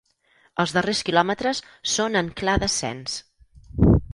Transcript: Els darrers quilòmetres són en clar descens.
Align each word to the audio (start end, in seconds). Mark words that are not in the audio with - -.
Els 0.63 0.71
darrers 0.77 1.01
quilòmetres 1.09 1.61
són 1.97 2.19
en 2.23 2.33
clar 2.41 2.59
descens. 2.67 3.21